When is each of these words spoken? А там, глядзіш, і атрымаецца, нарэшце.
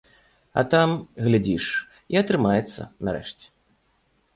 А 0.61 0.63
там, 0.73 0.89
глядзіш, 1.27 1.69
і 2.17 2.21
атрымаецца, 2.25 2.91
нарэшце. 3.09 3.45